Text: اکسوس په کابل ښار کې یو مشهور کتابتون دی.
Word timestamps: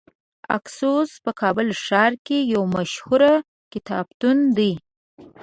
اکسوس 0.57 1.09
په 1.23 1.31
کابل 1.41 1.67
ښار 1.83 2.13
کې 2.25 2.37
یو 2.53 2.63
مشهور 2.75 3.21
کتابتون 3.73 4.37
دی. 4.57 4.71